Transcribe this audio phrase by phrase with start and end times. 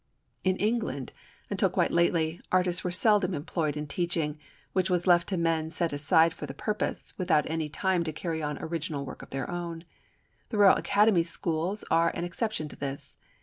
[0.43, 1.13] In England,
[1.51, 4.39] until quite lately, artists were seldom employed in teaching,
[4.73, 8.41] which was left to men set aside for the purpose, without any time to carry
[8.41, 9.85] on original work of their own.
[10.49, 13.15] The Royal Academy Schools are an exception to this.